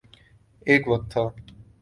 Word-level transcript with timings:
ایک 0.67 0.87
وقت 0.87 1.11
تھا۔ 1.11 1.23